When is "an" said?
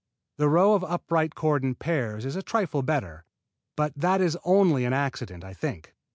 4.85-4.93